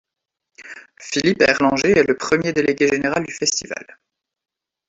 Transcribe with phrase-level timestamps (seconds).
[0.99, 3.99] Philippe Erlanger est le premier délégué général du Festival.